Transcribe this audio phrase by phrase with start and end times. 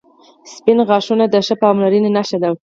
[0.53, 2.49] •سپین غاښونه د ښې پاملرنې نښه ده.